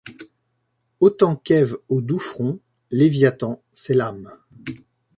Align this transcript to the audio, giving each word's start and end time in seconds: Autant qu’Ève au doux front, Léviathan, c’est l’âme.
Autant 0.99 1.35
qu’Ève 1.35 1.77
au 1.87 2.01
doux 2.01 2.17
front, 2.17 2.57
Léviathan, 2.89 3.61
c’est 3.75 3.93
l’âme. 3.93 4.33